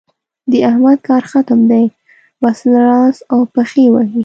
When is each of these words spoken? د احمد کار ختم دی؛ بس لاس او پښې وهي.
د 0.51 0.53
احمد 0.69 0.99
کار 1.07 1.23
ختم 1.31 1.59
دی؛ 1.69 1.85
بس 2.41 2.57
لاس 2.73 3.17
او 3.31 3.39
پښې 3.53 3.85
وهي. 3.93 4.19